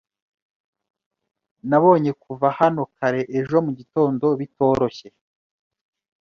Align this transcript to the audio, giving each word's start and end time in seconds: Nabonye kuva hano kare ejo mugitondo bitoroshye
Nabonye 1.69 2.11
kuva 2.23 2.47
hano 2.59 2.81
kare 2.97 3.21
ejo 3.39 3.55
mugitondo 3.65 4.25
bitoroshye 4.39 5.07